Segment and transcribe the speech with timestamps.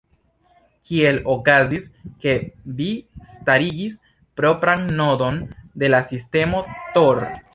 [0.89, 1.85] Kiel okazis,
[2.23, 2.33] ke
[2.79, 2.87] vi
[3.35, 3.99] starigis
[4.41, 5.37] propran nodon
[5.83, 7.25] de la sistemo Tor?